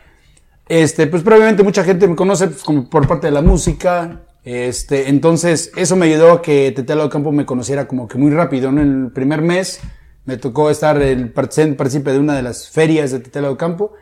[0.68, 5.08] este, pues probablemente mucha gente me conoce pues, como por parte de la música, este,
[5.08, 8.80] entonces eso me ayudó a que Tetela Ocampo me conociera como que muy rápido, ¿no?
[8.80, 9.80] En el primer mes
[10.24, 13.92] me tocó estar el partícipe de una de las ferias de Tetela Ocampo,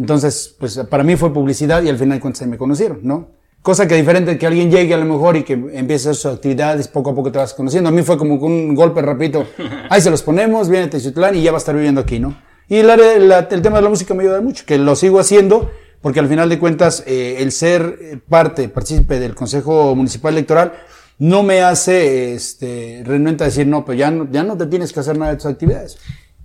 [0.00, 3.28] entonces, pues para mí fue publicidad y al final cuando se me conocieron, ¿no?
[3.60, 6.32] Cosa que diferente que alguien llegue a lo mejor y que empiece a hacer sus
[6.32, 7.90] actividades, poco a poco te vas conociendo.
[7.90, 9.44] A mí fue como un golpe rapidito.
[9.90, 12.34] Ahí se los ponemos, viene Teciutlán y ya va a estar viviendo aquí, ¿no?
[12.66, 16.18] Y el, el tema de la música me ayuda mucho, que lo sigo haciendo, porque
[16.20, 20.72] al final de cuentas, eh, el ser eh, parte, partícipe del Consejo Municipal Electoral,
[21.18, 24.94] no me hace este, renuente a decir, no, pues ya no, ya no te tienes
[24.94, 25.98] que hacer nada de tus actividades.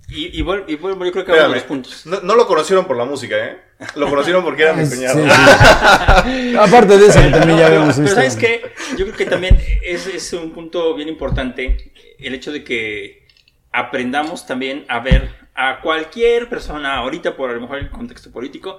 [0.08, 0.78] Y, y, vuelvo, yo
[1.12, 2.06] creo que uno de los Espérame, puntos.
[2.06, 3.60] no, no lo conocieron por la música, ¿eh?
[3.96, 5.18] Lo conocieron porque era mi cuñado.
[5.18, 6.54] sí.
[6.56, 8.14] Aparte de eso, que también ya pero, habíamos pero visto.
[8.14, 8.72] ¿sabes qué?
[8.96, 13.26] Yo creo que también es, es un punto bien importante el hecho de que
[13.72, 18.78] aprendamos también a ver a cualquier persona, ahorita por a lo mejor el contexto político,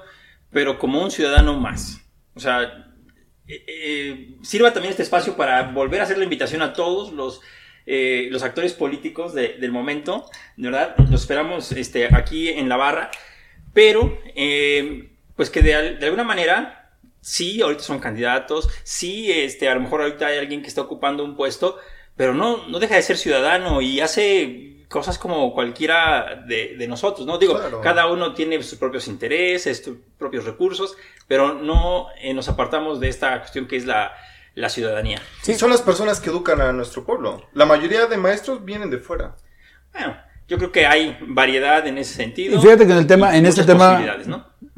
[0.51, 2.01] pero como un ciudadano más.
[2.35, 2.93] O sea,
[3.47, 7.41] eh, eh, sirva también este espacio para volver a hacer la invitación a todos los,
[7.87, 12.75] eh, los actores políticos de- del momento, de verdad, los esperamos este, aquí en la
[12.77, 13.09] barra,
[13.73, 19.69] pero eh, pues que de, al- de alguna manera, sí, ahorita son candidatos, sí, este,
[19.69, 21.77] a lo mejor ahorita hay alguien que está ocupando un puesto,
[22.15, 27.27] pero no, no deja de ser ciudadano y hace cosas como cualquiera de, de nosotros,
[27.27, 27.37] ¿no?
[27.37, 27.81] Digo, Claro.
[27.81, 30.95] cada uno tiene sus propios intereses, sus propios recursos,
[31.27, 34.13] pero no eh, nos apartamos de esta cuestión que es la,
[34.57, 35.21] la ciudadanía.
[35.43, 37.43] Sí, son las personas que educan a nuestro pueblo.
[37.53, 39.35] La mayoría de maestros vienen de fuera.
[39.93, 40.17] Bueno,
[40.47, 42.57] yo creo que hay variedad en ese sentido.
[42.57, 44.01] Y fíjate que en el tema- y en este tema-.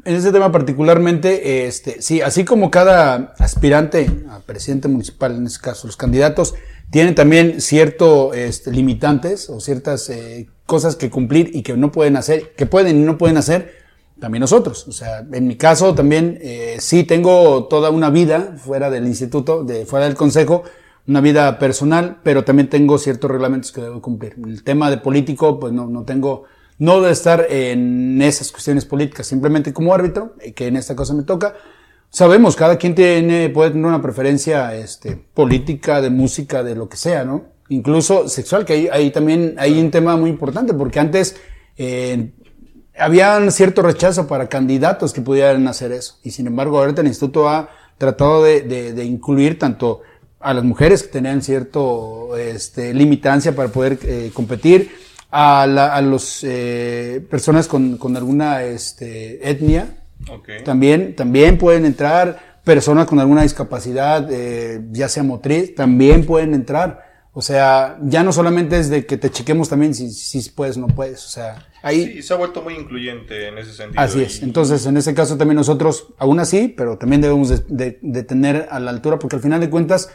[0.04, 5.60] En este tema particularmente, este, sí, así como cada aspirante a presidente municipal, en este
[5.60, 6.54] caso los candidatos,
[6.90, 12.16] tienen también ciertos este, limitantes o ciertas eh, cosas que cumplir y que no pueden
[12.16, 13.79] hacer, que pueden y no pueden hacer,
[14.20, 14.86] también nosotros.
[14.86, 19.64] O sea, en mi caso también eh, sí tengo toda una vida fuera del instituto,
[19.64, 20.62] de, fuera del consejo,
[21.08, 24.36] una vida personal, pero también tengo ciertos reglamentos que debo cumplir.
[24.44, 26.44] El tema de político, pues no, no tengo,
[26.78, 31.14] no de estar en esas cuestiones políticas, simplemente como árbitro, eh, que en esta cosa
[31.14, 31.54] me toca.
[32.10, 36.96] Sabemos, cada quien tiene, puede tener una preferencia este, política, de música, de lo que
[36.96, 37.44] sea, ¿no?
[37.68, 41.36] Incluso sexual, que ahí, ahí también hay un tema muy importante, porque antes
[41.76, 42.32] eh,
[43.00, 46.18] había un cierto rechazo para candidatos que pudieran hacer eso.
[46.22, 50.02] Y sin embargo, ahorita el instituto ha tratado de, de- de incluir tanto
[50.40, 54.90] a las mujeres que tenían cierto este, limitancia para poder eh, competir,
[55.30, 59.96] a, la, a los eh, personas con, con alguna este, etnia,
[60.28, 60.48] Ok.
[60.64, 67.09] también, también pueden entrar personas con alguna discapacidad, eh, ya sea motriz, también pueden entrar.
[67.32, 70.80] O sea, ya no solamente es de que te chequemos también si, si puedes o
[70.80, 71.24] no puedes.
[71.24, 72.14] O sea, ahí...
[72.14, 74.02] Sí, se ha vuelto muy incluyente en ese sentido.
[74.02, 74.42] Así es.
[74.42, 78.80] Entonces, en ese caso también nosotros, aún así, pero también debemos de, de, tener a
[78.80, 80.10] la altura, porque al final de cuentas,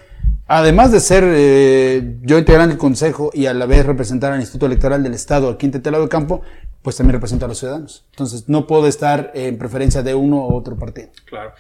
[0.46, 4.66] además de ser eh, yo integrante del Consejo y a la vez representar al Instituto
[4.66, 6.42] Electoral del Estado aquí en Tetelado de Campo,
[6.82, 8.04] pues también represento a los ciudadanos.
[8.12, 11.12] Entonces, no puedo estar en preferencia de uno u otro partido.
[11.24, 11.54] Claro.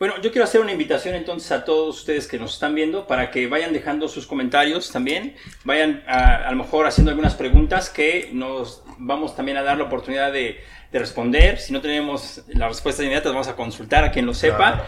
[0.00, 3.30] Bueno, yo quiero hacer una invitación entonces a todos ustedes que nos están viendo para
[3.30, 8.30] que vayan dejando sus comentarios también, vayan a, a lo mejor haciendo algunas preguntas que
[8.32, 10.58] nos vamos también a dar la oportunidad de,
[10.90, 11.58] de responder.
[11.58, 14.86] Si no tenemos las respuestas inmediatas, vamos a consultar a quien lo sepa.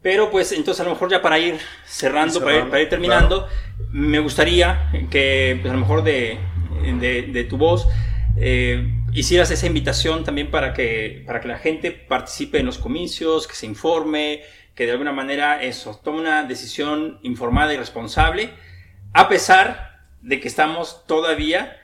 [0.00, 3.48] Pero pues entonces a lo mejor ya para ir cerrando, para, ir, terminando,
[3.90, 6.38] me gustaría que pues, a lo mejor de,
[7.00, 7.88] de, de tu voz
[8.36, 13.46] eh, hicieras esa invitación también para que, para que la gente participe en los comicios,
[13.46, 14.42] que se informe,
[14.74, 18.50] que de alguna manera eso, tome una decisión informada y responsable,
[19.12, 21.76] a pesar de que estamos todavía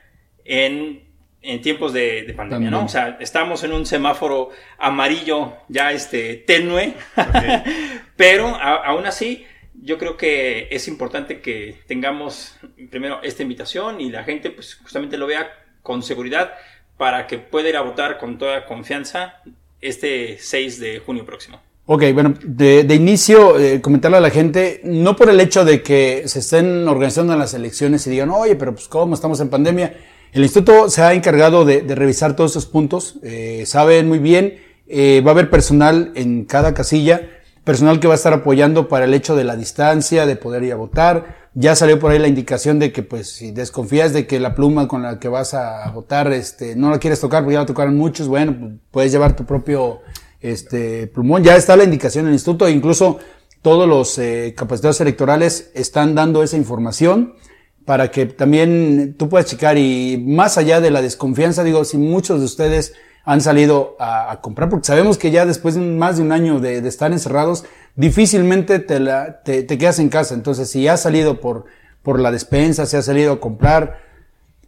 [0.45, 1.03] en,
[1.41, 2.85] en tiempos de, pandemia, ¿no?
[2.85, 6.93] O sea, estamos en un semáforo amarillo ya este, tenue,
[8.15, 12.57] pero aún así yo creo que es importante que tengamos
[12.91, 16.53] primero esta invitación y la gente pues justamente lo vea con seguridad
[16.97, 19.41] para que pueda ir a votar con toda confianza
[19.81, 21.59] este 6 de junio próximo.
[21.85, 26.23] Ok, bueno, de, inicio, eh, comentarle a la gente, no por el hecho de que
[26.27, 29.93] se estén organizando las elecciones y digan, oye, pero pues cómo estamos en pandemia.
[30.31, 35.21] El instituto se ha encargado de, revisar todos esos puntos, eh, saben muy bien, eh,
[35.25, 37.29] va a haber personal en cada casilla,
[37.63, 40.73] personal que va a estar apoyando para el hecho de la distancia, de poder ir
[40.73, 44.39] a votar, ya salió por ahí la indicación de que, pues, si desconfías de que
[44.39, 47.59] la pluma con la que vas a votar, este, no la quieres tocar porque ya
[47.59, 50.01] la tocaron muchos, bueno, pues, puedes llevar tu propio,
[50.41, 51.43] este, plumón.
[51.43, 53.19] Ya está la indicación en el instituto, incluso
[53.61, 57.35] todos los eh, capacitados electorales están dando esa información
[57.85, 62.39] para que también tú puedas checar y más allá de la desconfianza, digo, si muchos
[62.39, 62.93] de ustedes
[63.25, 66.85] han salido a, comprar, porque sabemos que ya después de más de un año de,
[66.87, 67.63] estar encerrados,
[67.95, 70.33] difícilmente te, la, te, te, quedas en casa.
[70.33, 71.65] Entonces, si has salido por,
[72.01, 74.01] por la despensa, si has salido a comprar,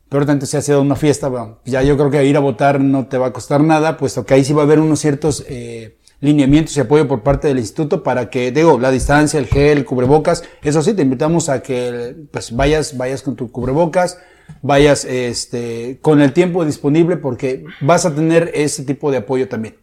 [0.10, 1.30] peor tanto si has ido a una fiesta,
[1.66, 4.36] ya yo creo que ir a votar no te va a costar nada, puesto que
[4.36, 8.04] ahí sí va a haber unos ciertos eh, lineamientos y apoyo por parte del instituto
[8.04, 12.16] para que, digo, la distancia, el gel, el cubrebocas, eso sí, te invitamos a que
[12.32, 14.18] pues vayas, vayas con tu cubrebocas,
[14.62, 19.76] vayas este, con el tiempo disponible porque vas a tener ese tipo de apoyo también.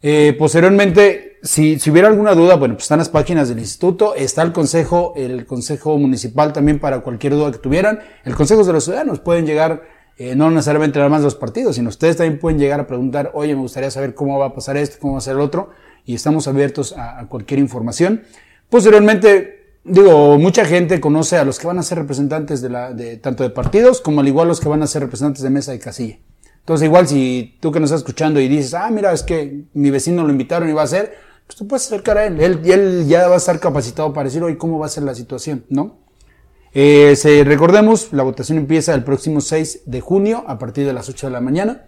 [0.00, 4.42] Eh, posteriormente, si, si, hubiera alguna duda, bueno, pues están las páginas del instituto, está
[4.42, 8.00] el consejo, el consejo municipal también para cualquier duda que tuvieran.
[8.24, 9.82] El consejo de los ciudadanos pueden llegar,
[10.18, 13.54] eh, no necesariamente nada más los partidos, sino ustedes también pueden llegar a preguntar, oye,
[13.54, 15.70] me gustaría saber cómo va a pasar esto, cómo va a ser el otro,
[16.04, 18.24] y estamos abiertos a, cualquier información.
[18.68, 23.16] Posteriormente, digo, mucha gente conoce a los que van a ser representantes de la, de,
[23.16, 25.78] tanto de partidos como al igual los que van a ser representantes de mesa y
[25.78, 26.18] casilla.
[26.58, 29.90] Entonces, igual si tú que nos estás escuchando y dices, ah, mira, es que mi
[29.90, 31.14] vecino lo invitaron y va a ser,
[31.46, 32.40] pues tú puedes acercar a él.
[32.40, 35.14] Él, él ya va a estar capacitado para decir, oye, ¿cómo va a ser la
[35.14, 35.64] situación?
[35.68, 36.07] ¿No?
[36.74, 41.08] Eh, se, recordemos, la votación empieza el próximo 6 de junio a partir de las
[41.08, 41.86] 8 de la mañana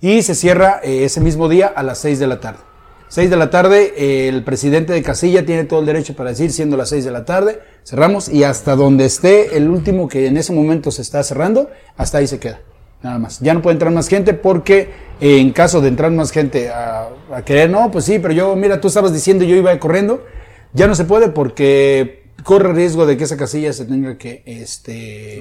[0.00, 2.60] y se cierra eh, ese mismo día a las 6 de la tarde.
[3.08, 6.52] 6 de la tarde, eh, el presidente de casilla tiene todo el derecho para decir,
[6.52, 10.36] siendo las 6 de la tarde, cerramos y hasta donde esté el último que en
[10.36, 12.60] ese momento se está cerrando, hasta ahí se queda.
[13.02, 13.38] Nada más.
[13.40, 17.08] Ya no puede entrar más gente porque en caso de entrar más gente a,
[17.44, 20.24] querer, no, pues sí, pero yo, mira, tú estabas diciendo yo iba corriendo,
[20.72, 25.38] ya no se puede porque corre riesgo de que esa casilla se tenga que este,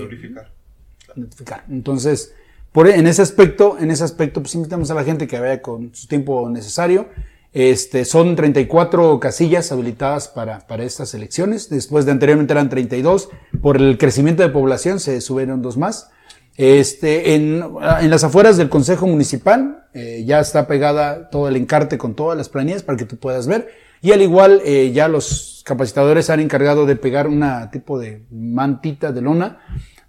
[1.15, 1.63] notificar.
[1.69, 2.33] Entonces,
[2.71, 5.93] por, en ese aspecto, en ese aspecto, pues invitamos a la gente que vaya con
[5.93, 7.07] su tiempo necesario.
[7.53, 11.69] Este, son 34 casillas habilitadas para, para estas elecciones.
[11.69, 13.29] Después de anteriormente eran 32.
[13.62, 16.12] Por el crecimiento de población se subieron dos más.
[16.55, 17.63] Este, en,
[18.01, 22.38] en las afueras del Consejo Municipal eh, ya está pegada todo el encarte con todas
[22.38, 23.69] las planillas para que tú puedas ver.
[24.01, 29.12] Y al igual, eh, ya los capacitadores han encargado de pegar una tipo de mantita
[29.12, 29.60] de lona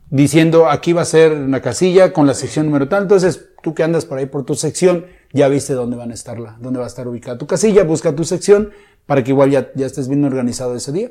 [0.09, 3.03] diciendo aquí va a ser una casilla con la sección número tal.
[3.03, 6.39] Entonces, tú que andas por ahí por tu sección, ya viste dónde van a estar
[6.39, 8.71] la, dónde va a estar ubicada tu casilla, busca tu sección
[9.05, 11.11] para que igual ya, ya estés bien organizado ese día.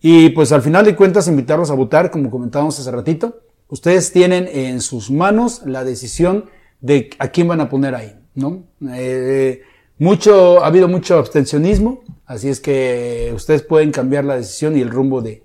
[0.00, 3.40] Y pues al final de cuentas, invitarlos a votar, como comentábamos hace ratito.
[3.68, 6.44] Ustedes tienen en sus manos la decisión
[6.80, 8.64] de a quién van a poner ahí, ¿no?
[8.92, 9.62] Eh,
[9.98, 14.90] mucho, ha habido mucho abstencionismo, así es que ustedes pueden cambiar la decisión y el
[14.90, 15.42] rumbo de,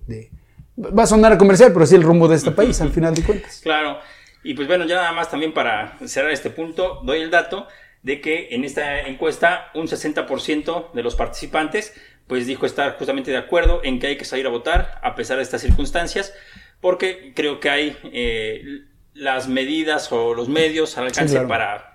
[0.78, 3.24] va a sonar a comercial, pero sí el rumbo de este país, al final de
[3.24, 3.60] cuentas.
[3.64, 4.00] Claro,
[4.44, 7.68] y pues bueno, ya nada más también para cerrar este punto, doy el dato
[8.04, 11.94] de que en esta encuesta un 60% de los participantes
[12.28, 15.38] pues dijo estar justamente de acuerdo en que hay que salir a votar a pesar
[15.38, 16.34] de estas circunstancias
[16.80, 21.48] porque creo que hay eh, las medidas o los medios al alcance Sí, claro.
[21.48, 21.91] para,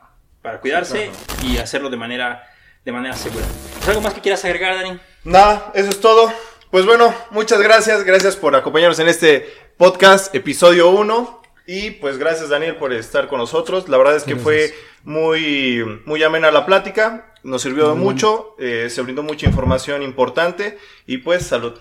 [0.47, 1.11] para cuidarse
[1.42, 2.49] y hacerlo de manera,
[2.84, 3.44] de manera segura.
[3.82, 4.97] ¿Es algo más que quieras agregar, Dani?
[5.24, 6.32] Nada, eso es todo.
[6.70, 8.05] Pues bueno, muchas gracias.
[8.05, 11.42] Gracias por acompañarnos en este podcast, episodio 1.
[11.66, 13.88] Y pues gracias, Daniel, por estar con nosotros.
[13.88, 14.72] La verdad es que fue
[15.03, 17.34] muy, muy amena la plática.
[17.42, 18.55] Nos sirvió de mucho.
[18.61, 20.78] eh, se brindó mucha información importante.
[21.09, 21.72] Y pues salud.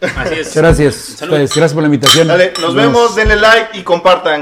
[0.00, 0.54] Así es.
[0.54, 0.94] Gracias.
[0.94, 1.32] Salud.
[1.34, 2.28] Ustedes, Gracias por la invitación.
[2.28, 4.34] Dale, nos vemos, denle like y compartan.